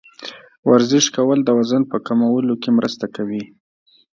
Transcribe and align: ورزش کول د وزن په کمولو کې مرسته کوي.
ورزش 0.69 1.05
کول 1.15 1.39
د 1.43 1.49
وزن 1.59 1.83
په 1.91 1.97
کمولو 2.07 2.53
کې 2.61 2.69
مرسته 2.77 3.05
کوي. 3.15 3.43